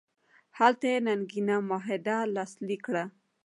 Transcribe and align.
هلته 0.59 0.85
یې 0.93 0.97
ننګینه 1.07 1.55
معاهده 1.69 2.17
لاسلیک 2.35 2.81
کړه. 2.87 3.03